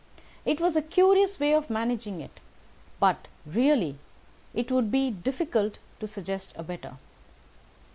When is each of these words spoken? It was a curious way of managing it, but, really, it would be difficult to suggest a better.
It 0.45 0.59
was 0.59 0.75
a 0.75 0.81
curious 0.81 1.39
way 1.39 1.53
of 1.53 1.69
managing 1.69 2.21
it, 2.21 2.39
but, 2.99 3.27
really, 3.45 3.99
it 4.51 4.71
would 4.71 4.89
be 4.89 5.11
difficult 5.11 5.77
to 5.99 6.07
suggest 6.07 6.53
a 6.55 6.63
better. 6.63 6.97